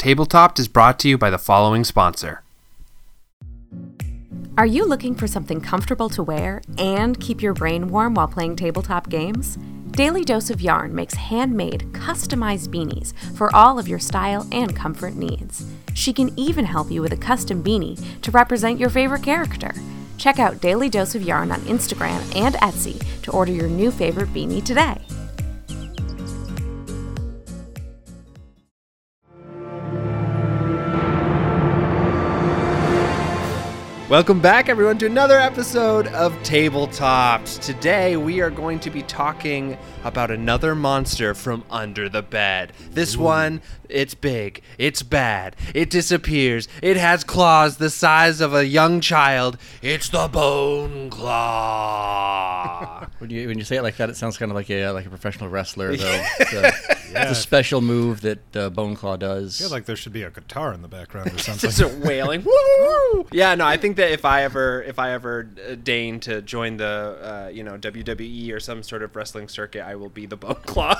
[0.00, 2.42] Tabletopped is brought to you by the following sponsor.
[4.56, 8.56] Are you looking for something comfortable to wear and keep your brain warm while playing
[8.56, 9.58] tabletop games?
[9.90, 15.16] Daily Dose of Yarn makes handmade, customized beanies for all of your style and comfort
[15.16, 15.66] needs.
[15.92, 19.74] She can even help you with a custom beanie to represent your favorite character.
[20.16, 24.32] Check out Daily Dose of Yarn on Instagram and Etsy to order your new favorite
[24.32, 24.96] beanie today.
[34.10, 37.60] Welcome back, everyone, to another episode of Tabletopped.
[37.60, 42.72] Today, we are going to be talking about another monster from under the bed.
[42.90, 48.66] This one, it's big, it's bad, it disappears, it has claws the size of a
[48.66, 49.56] young child.
[49.80, 52.26] It's the Bone Claw.
[53.20, 55.06] When you when you say it like that, it sounds kind of like a like
[55.06, 56.22] a professional wrestler, though.
[56.40, 59.60] It's a, it's a special move that uh, Bone Claw does.
[59.60, 61.68] I feel like there should be a guitar in the background or something.
[61.68, 62.44] Just a wailing.
[62.44, 63.26] Woo!
[63.32, 66.76] Yeah, no, I think that if I ever if I ever uh, deign to join
[66.76, 66.86] the
[67.46, 70.54] uh, you know WWE or some sort of wrestling circuit, I will be the Bone
[70.66, 70.94] Claw.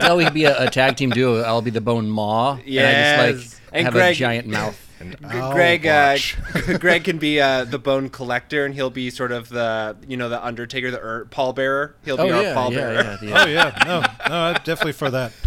[0.00, 1.42] no, we could be a, a tag team duo.
[1.42, 2.58] I'll be the Bone Maw.
[2.64, 2.94] Yes.
[2.94, 4.80] And I just like And have Greg- a giant mouth.
[5.00, 5.18] And
[5.52, 6.16] Greg, uh.
[6.78, 10.28] Greg can be uh, the bone collector, and he'll be sort of the, you know,
[10.28, 11.94] the Undertaker, the ur- pallbearer.
[12.04, 13.22] He'll be Oh our yeah, pallbearer.
[13.22, 15.32] yeah, yeah, oh yeah, no, no, I'm definitely for that.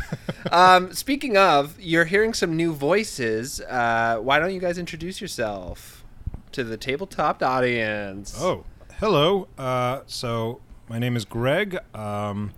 [0.52, 3.60] Um, speaking of, you're hearing some new voices.
[3.60, 6.06] Uh, why don't you guys introduce yourself
[6.54, 8.34] to the tabletop audience?
[8.40, 8.64] oh,
[9.00, 9.50] hello.
[9.58, 12.54] Uh, so my name is Greg, um,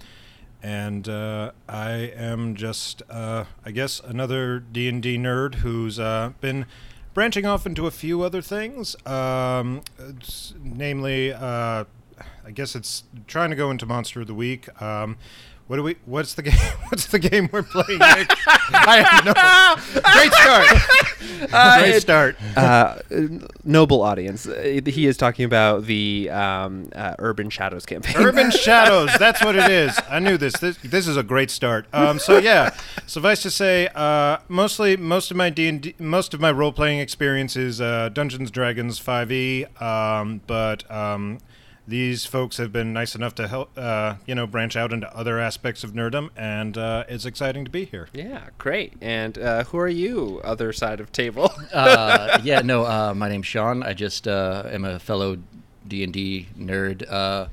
[0.61, 6.33] and uh, I am just, uh, I guess, another D and D nerd who's uh,
[6.41, 6.65] been
[7.13, 8.95] branching off into a few other things.
[9.05, 9.81] Um,
[10.61, 11.85] namely, uh,
[12.45, 14.81] I guess it's trying to go into Monster of the Week.
[14.81, 15.17] Um,
[15.69, 15.97] what do we?
[16.05, 16.53] What's the game?
[16.89, 17.99] What's the game we're playing?
[17.99, 18.27] Nick?
[18.73, 19.33] I have no.
[20.01, 21.79] Great start.
[21.83, 22.37] Great start.
[22.57, 22.97] uh,
[23.63, 24.47] noble audience.
[24.47, 28.15] Uh, he is talking about the um, uh, Urban Shadows campaign.
[28.17, 29.11] Urban Shadows.
[29.19, 29.95] That's what it is.
[30.09, 30.53] I knew this.
[30.53, 31.85] This, this is a great start.
[31.93, 36.41] Um, so yeah, suffice to say, uh, mostly most of my D and most of
[36.41, 39.79] my role playing experience is uh, Dungeons Dragons 5e.
[39.79, 41.37] Um, but um,
[41.89, 45.39] these folks have been nice enough to help, uh, you know, branch out into other
[45.39, 48.07] aspects of nerdom, and uh, it's exciting to be here.
[48.13, 48.93] yeah, great.
[49.01, 51.51] And uh, who are you, other side of table?
[51.73, 52.85] uh, yeah, no.
[52.85, 53.81] Uh, my name's Sean.
[53.81, 55.37] I just uh, am a fellow
[55.87, 57.11] D and D nerd.
[57.11, 57.47] Uh,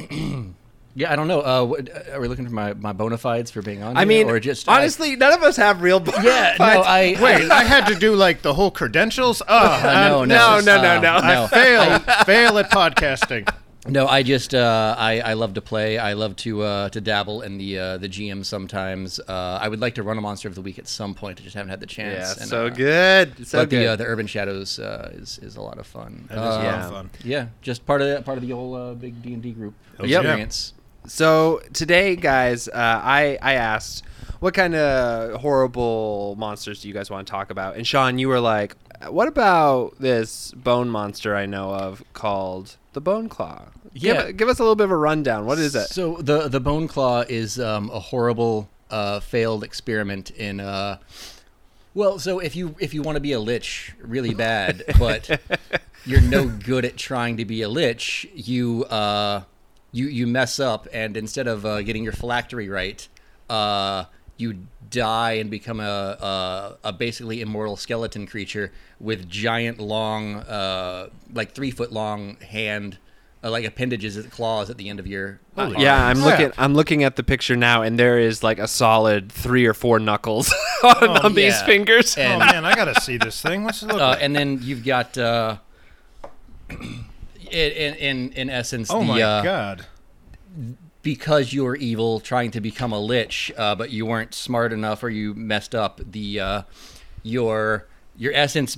[0.96, 1.40] yeah, I don't know.
[1.40, 3.96] Uh, what, are we looking for my, my bona fides for being on?
[3.96, 6.00] I here, mean, or just I- honestly, none of us have real.
[6.00, 6.64] bona yeah, no.
[6.64, 6.86] fides.
[6.88, 9.42] I Wait, I had to do like the whole credentials.
[9.42, 9.46] Oh,
[9.80, 11.44] Uh, no, I'm- no, no, no, uh, no.
[11.44, 13.48] I fail, fail at podcasting.
[13.88, 15.96] No, I just uh, I, I love to play.
[15.96, 19.18] I love to uh, to dabble in the uh, the GM sometimes.
[19.20, 21.40] Uh, I would like to run a monster of the week at some point.
[21.40, 22.36] I just haven't had the yeah, chance.
[22.36, 23.80] and, so uh, good, so but good.
[23.80, 26.26] the uh, the Urban Shadows uh, is is a lot of fun.
[26.28, 26.84] That is a lot Yeah.
[26.84, 27.10] of fun.
[27.24, 29.72] Yeah, just part of the, part of the old uh, big D and D group
[29.98, 30.08] Yep.
[30.24, 30.74] experience.
[31.06, 34.04] So today, guys, uh, I I asked
[34.40, 38.28] what kind of horrible monsters do you guys want to talk about, and Sean, you
[38.28, 38.76] were like,
[39.08, 44.26] "What about this bone monster I know of called the Bone Claw?" Yeah.
[44.26, 45.46] give, give us a little bit of a rundown.
[45.46, 45.88] What is it?
[45.88, 50.60] So the the Bone Claw is um, a horrible uh, failed experiment in.
[50.60, 50.98] Uh,
[51.94, 55.40] well, so if you if you want to be a lich really bad, but
[56.04, 59.42] you're no good at trying to be a lich, you uh,
[59.92, 63.06] you you mess up, and instead of uh, getting your phylactery right,
[63.48, 64.04] uh,
[64.36, 71.08] you die and become a, a a basically immortal skeleton creature with giant long, uh,
[71.32, 72.98] like three foot long hand.
[73.42, 75.40] Uh, like appendages, at claws at the end of your.
[75.56, 76.38] uh, yeah, I'm crap.
[76.38, 76.52] looking.
[76.58, 79.98] I'm looking at the picture now, and there is like a solid three or four
[79.98, 80.52] knuckles
[80.84, 81.64] on, on these yeah.
[81.64, 82.18] fingers.
[82.18, 83.64] Oh man, I gotta see this thing.
[83.64, 84.22] What's it look uh, like?
[84.22, 85.56] and then you've got uh,
[87.50, 89.86] in in in essence Oh the my uh, god.
[91.02, 95.02] Because you were evil trying to become a lich uh, but you weren't smart enough
[95.02, 96.62] or you messed up the uh,
[97.22, 97.86] your
[98.16, 98.76] your essence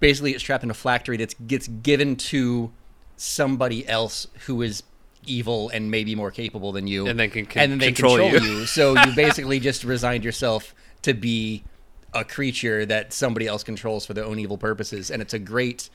[0.00, 2.70] basically is trapped in a phylactery that gets given to
[3.16, 4.82] somebody else who is
[5.26, 8.18] evil and maybe more capable than you And then can con- and then they control
[8.18, 8.58] control, you.
[8.60, 8.66] you.
[8.66, 11.64] so you basically just resigned yourself to be
[12.12, 15.88] a creature that somebody else controls for their own evil purposes and it's a great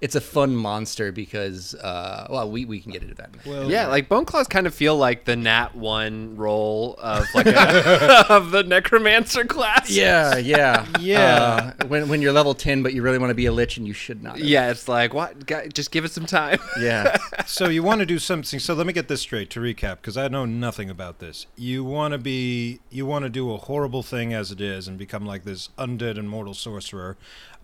[0.00, 3.30] it's a fun monster because uh, well we, we can get into that.
[3.46, 7.46] Well, Yeah, like bone claws kind of feel like the Nat one roll of like
[7.46, 9.90] a, of the necromancer class.
[9.90, 11.72] yeah, yeah, Yeah.
[11.80, 13.86] Uh, when when you're level ten, but you really want to be a lich, and
[13.86, 14.38] you should not.
[14.38, 14.70] yeah.
[14.70, 15.46] It's like what?
[15.46, 16.58] Guy, just give it some time.
[16.80, 17.16] yeah.
[17.46, 20.16] so you want to do something so let me get this straight to recap because
[20.16, 24.02] i know nothing about this you want to be you want to do a horrible
[24.02, 27.16] thing as it is and become like this undead immortal sorcerer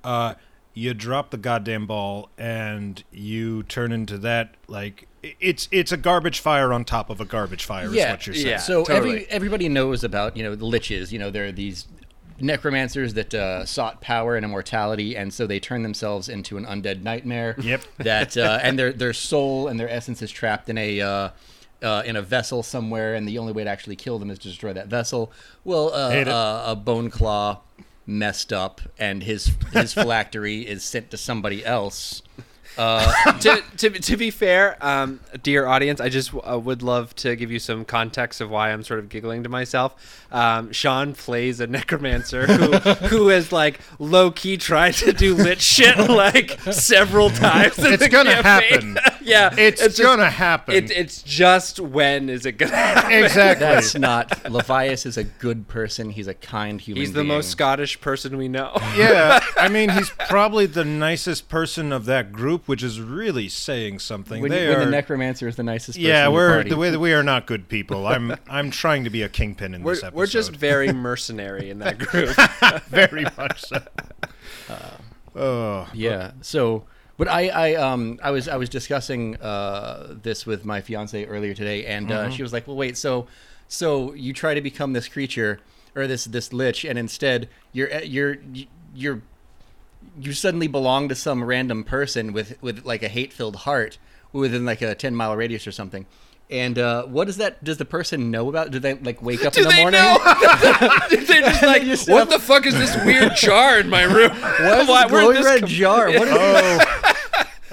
[0.05, 0.35] uh
[0.75, 6.41] you drop the goddamn ball and you turn into that like it's it's a garbage
[6.41, 8.57] fire on top of a garbage fire is Yeah, what you're saying yeah.
[8.59, 8.97] So totally.
[8.97, 11.13] every everybody knows about you know the liches.
[11.13, 11.87] You know they're these
[12.41, 17.03] necromancers that uh, sought power and immortality, and so they turn themselves into an undead
[17.03, 17.55] nightmare.
[17.61, 17.83] Yep.
[17.99, 21.01] That uh, and their their soul and their essence is trapped in a.
[21.01, 21.29] Uh,
[21.83, 24.47] uh, in a vessel somewhere, and the only way to actually kill them is to
[24.47, 25.33] destroy that vessel.
[25.65, 27.59] Well, uh, uh, a bone claw
[28.19, 32.23] messed up, and his his phylactery is sent to somebody else.
[32.77, 37.51] to, to, to be fair, um, dear audience, I just uh, would love to give
[37.51, 40.25] you some context of why I'm sort of giggling to myself.
[40.33, 42.73] Um, Sean plays a necromancer who
[43.09, 47.79] who has like low key tried to do lich shit like several times.
[47.79, 48.97] in It's the gonna campaign.
[48.97, 49.12] happen.
[49.25, 53.13] Yeah, it's, just- gonna happen It, it's just when is it gonna happen?
[53.13, 54.29] exactly That's not.
[54.45, 56.11] Levias is a good person.
[56.11, 57.01] He's a kind human.
[57.01, 57.29] He's the being.
[57.29, 58.73] most Scottish person we know.
[58.97, 63.99] yeah, I mean, he's probably the nicest person of that group, which is really saying
[64.01, 64.41] something.
[64.43, 66.71] When, they when are, the necromancer is the nicest yeah, in we're party.
[66.71, 68.07] the way that we are not good people.
[68.07, 70.17] I'm I'm trying to be a kingpin in We're, this episode.
[70.19, 72.31] we're just very mercenary in that group.
[72.89, 73.83] very much so.
[74.69, 74.77] Uh,
[75.37, 76.33] oh, yeah.
[76.41, 76.85] So,
[77.17, 81.55] but I, I, um, I was, I was discussing uh, this with my fiance earlier
[81.55, 82.33] today, and uh, Mm-hmm.
[82.33, 83.27] she was like, "Well, wait, so,
[83.69, 85.61] so you try to become this creature
[85.95, 88.37] or this this lich, and instead you're you're
[88.95, 89.21] you're
[90.21, 93.99] you suddenly belong to some random person with with like a hate filled heart
[94.33, 96.07] within like a ten mile radius or something."
[96.51, 97.65] And uh, what does that?
[97.65, 98.73] Does the person know about?
[98.73, 100.01] Do they like wake up Do in the they morning?
[100.03, 100.19] know?
[101.11, 104.31] They're just like, what have- the fuck is this weird jar in my room?
[104.33, 106.07] What's Why- this where'd glowing this red come- jar?
[106.09, 106.92] What is oh,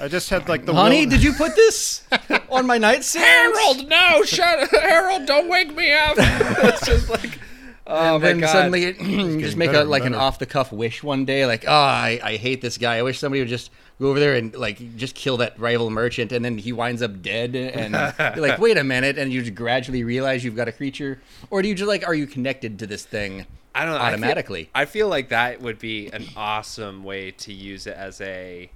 [0.00, 2.02] I just had like the Honey, will- did you put this
[2.50, 3.24] on my nightstand?
[3.24, 4.70] Harold, no, shut up.
[4.70, 6.14] Harold, don't wake me up.
[6.18, 7.38] it's just like,
[7.86, 8.50] oh and then god.
[8.50, 11.64] suddenly you just make a and like an off the cuff wish one day, like,
[11.66, 12.96] oh, I, I hate this guy.
[12.96, 13.70] I wish somebody would just
[14.00, 17.20] go over there and like just kill that rival merchant, and then he winds up
[17.20, 17.92] dead, and
[18.36, 21.20] you're like, wait a minute, and you just gradually realize you've got a creature,
[21.50, 23.44] or do you just like, are you connected to this thing?
[23.74, 24.00] I don't know.
[24.00, 24.70] I feel- automatically.
[24.74, 28.70] I feel, like that would be an awesome way to use it as a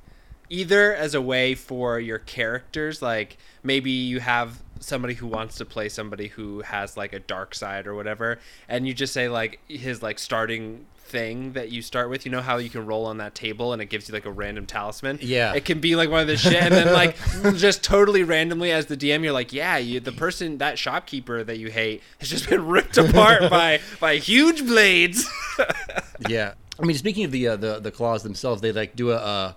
[0.50, 5.64] either as a way for your characters like maybe you have somebody who wants to
[5.64, 8.38] play somebody who has like a dark side or whatever
[8.68, 12.40] and you just say like his like starting thing that you start with you know
[12.40, 15.18] how you can roll on that table and it gives you like a random talisman?
[15.22, 15.52] Yeah.
[15.54, 17.16] it can be like one of the shit and then like
[17.56, 21.58] just totally randomly as the dm you're like yeah you the person that shopkeeper that
[21.58, 25.28] you hate has just been ripped apart by by huge blades.
[26.28, 29.16] Yeah, I mean, speaking of the uh, the the claws themselves, they like do a,
[29.16, 29.52] uh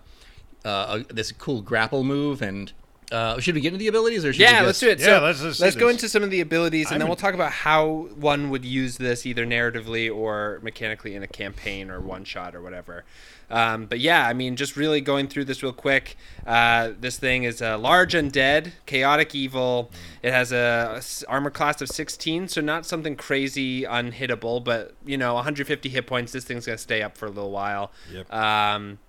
[0.66, 2.72] uh a this cool grapple move, and
[3.12, 5.00] uh, should we get into the abilities or should Yeah, we let's do it.
[5.00, 7.34] Yeah, so let's let's go into some of the abilities, and I'm then we'll talk
[7.34, 12.26] about how one would use this either narratively or mechanically in a campaign or one
[12.26, 13.06] shot or whatever.
[13.50, 16.18] Um, but yeah, I mean, just really going through this real quick.
[16.46, 19.90] Uh, this thing is a large undead, chaotic evil.
[20.22, 25.18] It has a s- armor class of 16, so not something crazy unhittable, but you
[25.18, 26.34] know, 150 hit points.
[26.34, 27.94] This thing's gonna stay up for a little while.
[28.12, 28.34] Yep.
[28.34, 29.00] Um,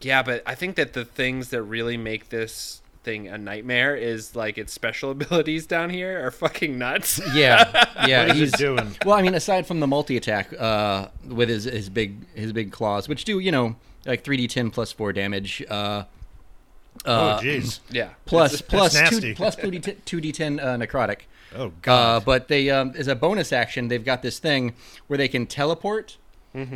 [0.00, 4.34] yeah, but I think that the things that really make this thing a nightmare is
[4.36, 7.20] like its special abilities down here are fucking nuts.
[7.34, 7.70] Yeah,
[8.06, 8.26] yeah.
[8.26, 8.96] What is he's it doing?
[9.04, 12.72] Well, I mean, aside from the multi attack uh, with his his big his big
[12.72, 15.64] claws, which do you know like three d ten plus four damage.
[15.68, 16.04] Uh,
[17.04, 17.78] Oh, uh, jeez.
[17.90, 18.08] Yeah.
[18.24, 19.20] plus plus nasty.
[19.20, 21.20] two plus two d two d ten uh, necrotic.
[21.54, 22.24] Oh Uh, God.
[22.24, 24.74] but they um, as a bonus action, they've got this thing
[25.06, 26.16] where they can teleport.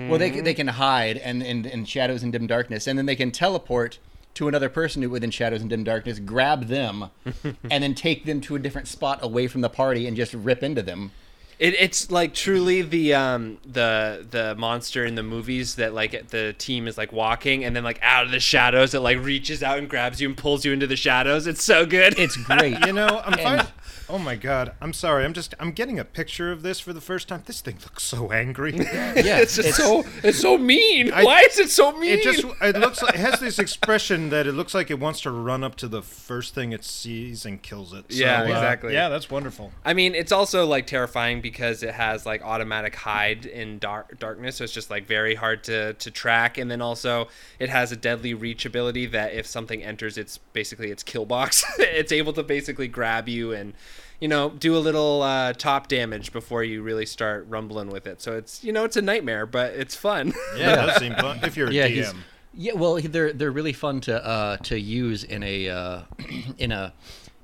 [0.08, 3.06] Well, they can- they can hide and in, in shadows and dim darkness, and then
[3.06, 3.98] they can teleport
[4.34, 7.10] to another person who within shadows and dim darkness, grab them,
[7.70, 10.62] and then take them to a different spot away from the party and just rip
[10.62, 11.10] into them.
[11.58, 16.54] It, it's like truly the um the the monster in the movies that like the
[16.58, 19.78] team is like walking and then like out of the shadows it like reaches out
[19.78, 21.46] and grabs you and pulls you into the shadows.
[21.46, 22.18] It's so good.
[22.18, 22.84] It's great.
[22.84, 23.68] you know, I'm, And- find,
[24.08, 24.72] Oh my god!
[24.80, 25.24] I'm sorry.
[25.24, 27.42] I'm just I'm getting a picture of this for the first time.
[27.46, 28.76] This thing looks so angry.
[28.76, 31.12] Yeah, it's just so it's so mean.
[31.12, 32.10] I- Why is it so mean?
[32.18, 35.20] It just it looks like it has this expression that it looks like it wants
[35.22, 38.04] to run up to the first thing it sees and kills it.
[38.12, 38.92] So, Yeah, uh, exactly.
[38.92, 39.72] yeah, that's wonderful.
[39.84, 44.56] I mean, it's also like terrifying because it has like automatic hide in dark darkness,
[44.56, 46.58] so it's just like very hard to to track.
[46.58, 50.90] And then also it has a deadly reach ability that if something enters its basically
[50.90, 53.72] its kill box, it's able to basically grab you and
[54.20, 58.20] you know do a little uh, top damage before you really start rumbling with it.
[58.22, 60.32] So it's you know it's a nightmare, but it's fun.
[60.56, 61.40] Yeah, that does seem fun.
[61.42, 62.16] If you're a yeah, DM.
[62.54, 62.72] yeah.
[62.74, 66.02] Well, they're they're really fun to uh, to use in a uh,
[66.58, 66.92] in a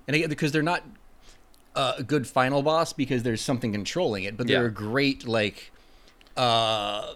[0.06, 0.82] and again, because they're not
[1.74, 4.68] uh, a good final boss because there's something controlling it, but they're Yeah.
[4.68, 5.70] a great like
[6.36, 7.14] uh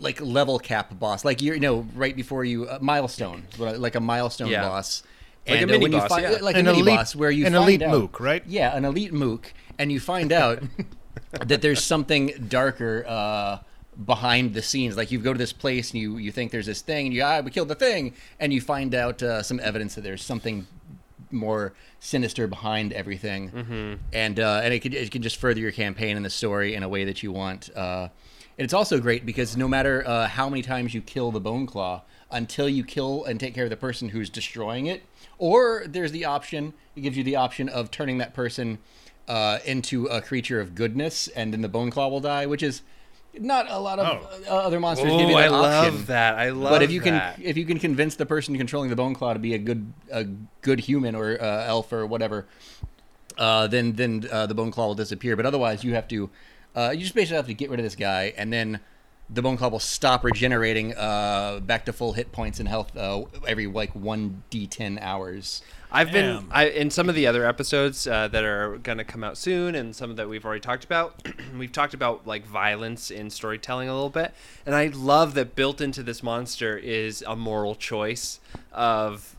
[0.00, 4.00] like level cap boss, like you're you know right before you uh, milestone, like a
[4.00, 4.62] milestone Yeah.
[4.68, 5.02] boss.
[5.46, 6.38] Like a and uh, mini when you boss, find yeah.
[6.40, 8.42] like An a mini elite- boss where you an find elite out- mook, right?
[8.46, 10.62] Yeah, an elite mook, and you find out
[11.46, 13.58] that there's something darker uh,
[14.04, 14.96] behind the scenes.
[14.96, 17.22] Like you go to this place and you you think there's this thing, and you
[17.24, 20.66] ah we killed the thing, and you find out uh, some evidence that there's something
[21.32, 23.94] more sinister behind everything, mm-hmm.
[24.12, 26.82] and uh, and it can it can just further your campaign and the story in
[26.82, 27.68] a way that you want.
[28.58, 31.66] And it's also great because no matter uh, how many times you kill the bone
[31.66, 35.02] claw, until you kill and take care of the person who's destroying it,
[35.38, 38.78] or there's the option it gives you the option of turning that person
[39.28, 42.82] uh, into a creature of goodness, and then the bone claw will die, which is
[43.38, 44.54] not a lot of Oh.
[44.54, 46.34] uh, other monsters give you Oh, I that option love that.
[46.34, 46.62] I love.
[46.64, 46.70] That.
[46.70, 49.38] But if you can if you can convince the person controlling the bone claw to
[49.38, 50.24] be a good a
[50.60, 52.46] good human or uh, elf or whatever
[53.38, 56.28] uh, then then uh, the bone claw will disappear but otherwise you have to
[56.74, 58.80] uh, you just basically have to get rid of this guy and then
[59.30, 63.22] the bone claw will stop regenerating uh, back to full hit points and health uh,
[63.46, 65.62] every like 1d10 hours
[65.92, 69.22] I've been I, in some of the other episodes uh, that are going to come
[69.22, 71.28] out soon, and some that we've already talked about.
[71.58, 74.32] we've talked about like violence in storytelling a little bit,
[74.64, 78.40] and I love that built into this monster is a moral choice
[78.72, 79.36] of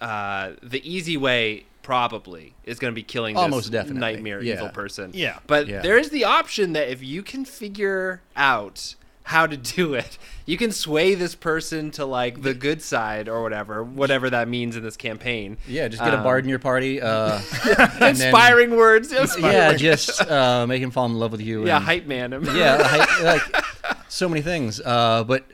[0.00, 1.66] uh, the easy way.
[1.86, 4.54] Probably is going to be killing this Almost definitely, nightmare yeah.
[4.54, 5.12] evil person.
[5.14, 5.38] Yeah.
[5.46, 5.82] but Yeah.
[5.82, 10.56] there is the option that if you can figure out how to do it, you
[10.56, 14.82] can sway this person to like the good side or whatever, whatever that means in
[14.82, 15.58] this campaign.
[15.68, 19.12] yeah just get a Um, bard in your party uh, and then- inspiring words.
[19.38, 22.44] yeah just uh, make him fall in love with you yeah, and- hype man him.
[22.46, 23.64] yeah I- like
[24.08, 25.44] so many things uh, but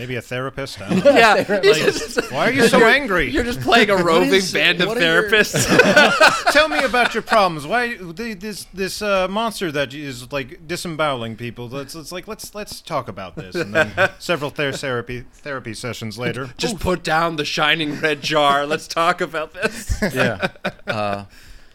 [0.00, 0.80] Maybe a therapist.
[0.80, 1.10] I don't know.
[1.14, 1.34] yeah.
[1.60, 3.30] Like, Why are you so you're- angry?
[3.30, 6.52] You're just playing a roving is- band of what are your- therapists.
[6.52, 7.66] Tell me about your problems.
[7.66, 11.68] Why the- this this uh, monster that is like disemboweling people?
[11.68, 13.54] Let's it's like let's let's talk about this.
[13.54, 16.48] And then several ther- therapy therapy sessions later.
[16.56, 18.64] just put down the shining red jar.
[18.64, 20.00] Let's talk about this.
[20.14, 20.48] yeah.
[20.86, 21.24] Uh,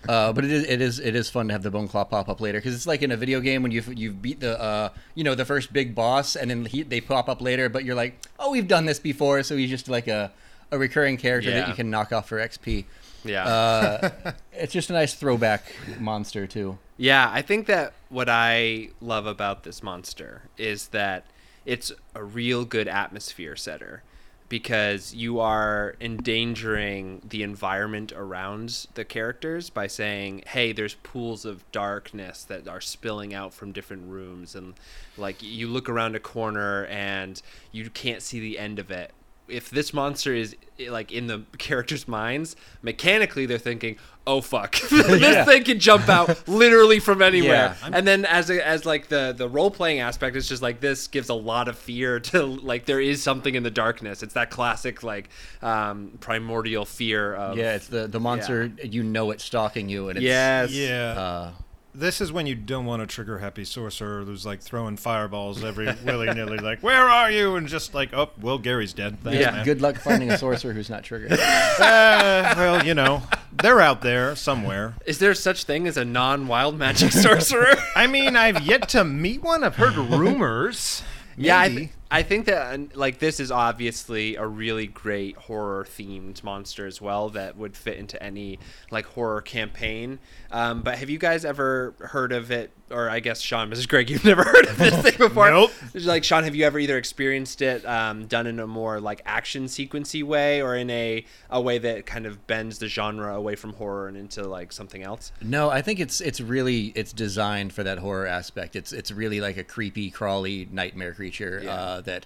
[0.08, 2.30] uh, but it is it is it is fun to have the bone claw pop
[2.30, 4.90] up later because it's like in a video game when you've you've beat the uh,
[5.16, 7.96] you know the first big boss and then he, they pop up later, but you're
[7.96, 10.32] like, oh, we've done this before, so he's just like a
[10.72, 11.60] a recurring character Yeah.
[11.62, 12.86] that you can knock off for XP.
[13.24, 13.46] Yeah.
[13.46, 14.10] Uh,
[14.54, 15.64] it's just a nice throwback
[16.00, 16.78] monster too.
[16.98, 21.26] Yeah, I think that what I love about this monster is that
[21.66, 24.04] it's a real good atmosphere setter
[24.48, 31.70] because you are endangering the environment around the characters by saying, "Hey, there's pools of
[31.72, 34.76] darkness that are spilling out from different rooms and
[35.18, 39.12] like you look around a corner and you can't see the end of it."
[39.48, 40.56] If this monster is
[40.90, 43.98] like in the characters' minds, mechanically they're thinking,
[44.28, 45.46] "Oh fuck, this Yeah.
[45.46, 47.90] thing can jump out literally from anywhere." Yeah.
[47.94, 51.08] and then as a, as like the the role playing aspect it's just like this
[51.08, 54.50] gives a lot of fear to like there is something in the darkness it's that
[54.50, 55.30] classic like
[55.62, 60.18] um primordial fear of Yeah, it's the the monster you know it's stalking you and
[60.18, 61.12] it's yes Yeah.
[61.20, 61.52] Uh,
[61.98, 65.88] this is when you don't want to trigger Happy Sorcerer who's like throwing fireballs every
[66.06, 67.56] willy nilly, like, where are you?
[67.56, 69.18] And just like, oh, well, Gary's dead.
[69.24, 69.52] Thanks, Yeah.
[69.52, 69.66] man.
[69.66, 71.32] good luck finding a sorcerer who's not triggered.
[71.34, 71.38] Uh,
[72.58, 74.94] well, you know, they're out there somewhere.
[75.06, 79.42] is there such thing as a non-wild magic sorcerer I mean, I've yet to meet
[79.42, 79.64] one.
[79.64, 81.02] I've heard rumors.
[81.38, 85.86] yeah I, th- I think that uh, like this is obviously a really great horror
[85.90, 88.60] themed monster as well that would fit into any
[88.92, 90.20] like horror campaign
[90.52, 94.10] um, but have you guys ever heard of it or i guess sean mrs greg
[94.12, 95.72] you've never heard of this thing before Nope.
[96.04, 99.66] like sean have you ever either experienced it um, done in a more like action
[99.66, 103.74] sequency way or in a, a way that kind of bends the genre away from
[103.74, 107.84] horror and into like something else No, I think it's it's really it's designed for
[107.84, 108.76] that horror aspect.
[108.76, 111.74] It's it's really like a creepy, crawly nightmare creature Yeah.
[111.74, 112.26] uh, that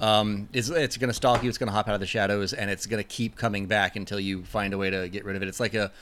[0.00, 1.48] um, is it's going to stalk you.
[1.48, 3.96] It's going to hop out of the shadows, and it's going to keep coming back
[3.96, 5.48] until you find a way to get rid of it.
[5.48, 5.92] It's like a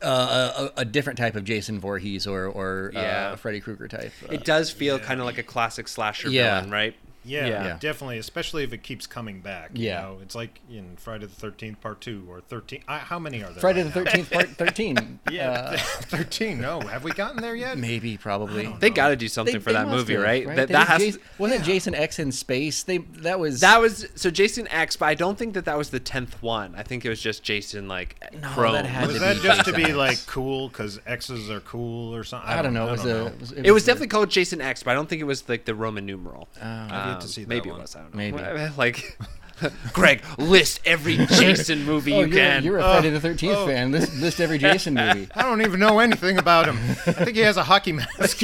[0.00, 3.30] uh, a, a different type of Jason Voorhees or or Yeah.
[3.32, 4.12] uh, Freddy Krueger type.
[4.22, 6.56] Uh, It does feel kind of like a classic slasher Yeah.
[6.60, 6.94] villain, right?
[7.28, 7.76] Yeah, Yeah.
[7.80, 8.18] definitely.
[8.18, 9.70] Especially if it keeps coming back.
[9.74, 10.00] you Yeah.
[10.02, 10.18] know?
[10.22, 12.82] it's like in Friday the Thirteenth Part Two or Thirteen.
[12.88, 13.60] I, how many are there?
[13.60, 14.04] Friday right the?
[14.04, 15.18] Thirteenth Part Thirteen.
[15.30, 15.76] Yeah, uh,
[16.08, 16.60] thirteen.
[16.60, 17.78] No, have we gotten there yet?
[17.78, 18.66] maybe probably.
[18.80, 20.46] They got to do something They- for they that movie, have, right?
[20.56, 22.82] That that has Jas- wasn't it Jason X in space?
[22.82, 25.90] They that was that was so Jason X, but I don't think that that was
[25.90, 26.74] the tenth one.
[26.76, 28.72] I think it was just Jason like No, Chrome.
[28.72, 29.94] that had Was that be just to be X.
[29.94, 32.48] like cool because X's are cool or something?
[32.48, 32.88] I don't know.
[32.88, 33.26] It was a.
[33.26, 35.48] It was, It was a- definitely called Jason X, but I don't think it was
[35.48, 36.48] like the Roman numeral.
[36.60, 37.78] I've yet to Um, see that maybe one.
[37.80, 37.96] it was.
[37.96, 38.18] I don't know.
[38.18, 38.72] Maybe.
[38.76, 39.18] like
[39.92, 42.62] Greg, list every Jason movie Oh, you you're, can.
[42.64, 43.66] you're a Friday the Thirteenth oh.
[43.66, 43.90] fan.
[43.90, 45.28] List, list every Jason movie.
[45.34, 46.76] I don't even know anything about him.
[47.06, 48.40] I think he has a hockey mask.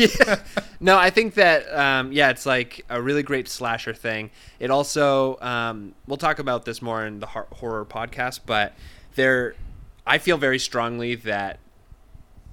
[0.81, 4.31] no, I think that um, yeah, it's like a really great slasher thing.
[4.59, 8.75] It also um, we'll talk about this more in the horror podcast, but
[9.14, 9.54] there,
[10.04, 11.61] I feel very strongly that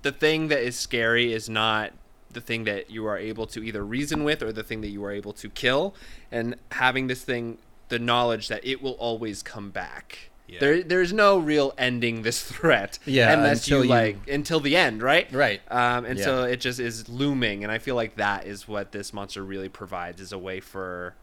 [0.04, 1.94] the thing that is scary is not
[2.34, 5.04] the thing that you are able to either reason with or the thing that you
[5.06, 5.94] are able to kill,
[6.32, 7.58] and having this thing,
[7.90, 10.30] the knowledge that it will always come back.
[10.48, 10.60] Yeah.
[10.60, 13.00] There, there's no real ending this threat.
[13.06, 15.32] Yeah, unless you, until you- like until the end, right?
[15.32, 15.62] Right.
[15.72, 16.26] Um, and Yeah.
[16.26, 19.70] so it just is looming, and I feel like that is what this monster really
[19.70, 21.16] provides is a way for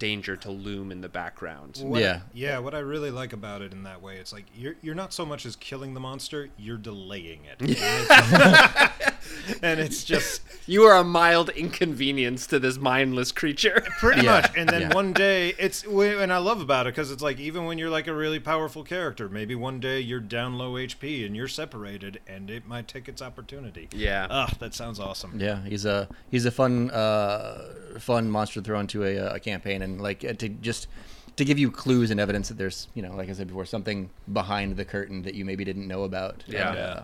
[0.00, 1.78] danger to loom in the background.
[1.82, 2.20] What Yeah.
[2.34, 2.58] yeah.
[2.58, 5.24] What I really like about it in that way, it's like you're you're not so
[5.24, 7.60] much as killing the monster, you're delaying it,
[9.62, 13.84] and, it's, just You are a mild inconvenience to this mindless creature.
[14.00, 14.50] pretty Yeah, much.
[14.56, 14.94] And then yeah.
[14.94, 18.08] one day, it's and I love about it because it's like even when you're like
[18.08, 22.50] a really powerful character, maybe one day you're down low HP and you're separated, and
[22.50, 23.88] it might take its opportunity.
[23.92, 24.26] Yeah.
[24.28, 25.38] Ah, that sounds awesome.
[25.38, 29.82] Yeah, he's a he's a fun uh, fun monster to throw into a, a campaign
[29.82, 30.88] and like uh, to just
[31.36, 34.10] to give you clues and evidence that there's you know like I said before something
[34.32, 36.42] behind the curtain that you maybe didn't know about.
[36.48, 36.70] Yeah.
[36.70, 37.02] And, uh,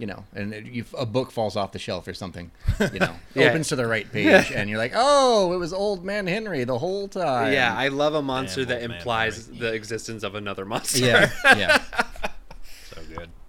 [0.00, 2.50] you know, and it, you, a book falls off the shelf or something,
[2.92, 3.50] you know, Yeah.
[3.50, 6.78] opens to the right page, and you're like, oh, it was Old Man Henry the
[6.78, 7.52] whole time.
[7.52, 9.60] yeah, I love a monster Damn, that old man implies Henry.
[9.60, 10.98] the existence of another monster.
[11.04, 11.82] yeah, yeah.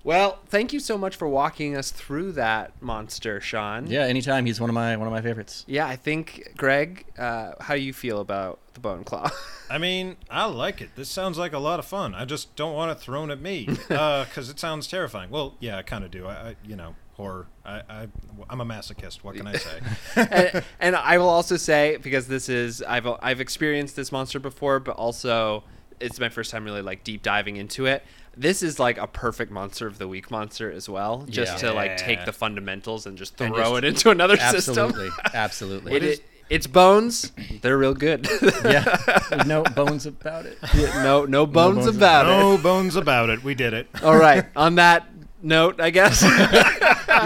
[0.03, 0.09] So good.
[0.09, 3.87] well, thank you so much for walking us through that monster, Sean.
[3.87, 5.63] Yeah, anytime he's one of my one of my favorites.
[5.67, 9.29] Yeah, I think Greg, uh, how you feel about the bone claw?
[9.69, 10.89] I mean, I like it.
[10.95, 12.13] This sounds like a lot of fun.
[12.15, 15.29] I just don't want it thrown at me because it sounds terrifying.
[15.29, 16.25] Well, yeah, I kind of do.
[16.27, 17.47] I, I, you know, horror.
[17.63, 18.07] I, I,
[18.49, 19.23] I'm a masochist.
[19.23, 19.79] What can I say?
[20.15, 24.79] and, and I will also say because this is I've I've experienced this monster before,
[24.79, 25.63] but also
[25.99, 28.03] it's my first time really like deep diving into it.
[28.37, 31.69] This is like a perfect monster of the week monster as well, just Yeah.
[31.69, 35.31] to like take the fundamentals and just throw And just- it into another Absolutely, system.
[35.33, 35.93] absolutely.
[35.95, 37.31] It, it, it's bones.
[37.61, 38.27] They're real good.
[38.65, 38.97] yeah,
[39.29, 40.57] there's no bones about it.
[40.95, 42.57] no no bones, bones about no it.
[42.57, 43.41] No bones about it.
[43.43, 43.87] We did it.
[44.03, 44.45] All right.
[44.57, 45.07] On that
[45.41, 46.21] note, I guess.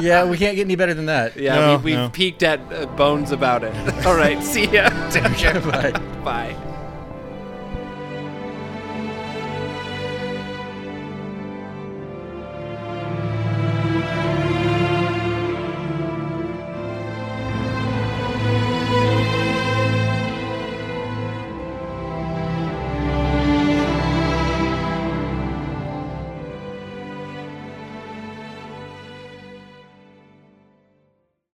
[0.02, 1.38] yeah, we can't get any better than that.
[1.38, 2.10] yeah, No, we, we've no.
[2.10, 3.74] peaked at uh, bones about it.
[4.06, 4.44] All right.
[4.44, 4.89] See ya.
[5.10, 5.60] Take care.
[5.60, 5.91] Bye.
[6.24, 6.56] Bye.